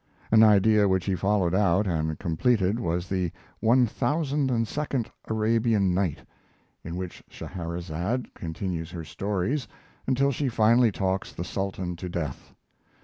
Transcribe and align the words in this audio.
An 0.31 0.41
idea 0.41 0.87
which 0.87 1.05
he 1.05 1.13
followed 1.13 1.53
out 1.53 1.85
and 1.85 2.17
completed 2.17 2.79
was 2.79 3.07
the 3.07 3.31
1002d 3.61 5.05
Arabian 5.25 5.93
Night, 5.93 6.25
in 6.83 6.95
which 6.95 7.21
Scheherazade 7.29 8.33
continues 8.33 8.89
her 8.89 9.03
stories, 9.03 9.67
until 10.07 10.31
she 10.31 10.49
finally 10.49 10.91
talks 10.91 11.31
the 11.31 11.43
Sultan 11.43 11.95
to 11.97 12.09
death. 12.09 12.55